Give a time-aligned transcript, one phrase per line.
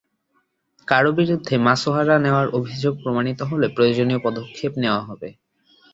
[0.87, 5.29] কারও বিরুদ্ধে মাসোহারা নেওয়ার অভিযোগ প্রমাণিত হলে প্রয়োজনীয় পদক্ষেপ নেওয়া হবে।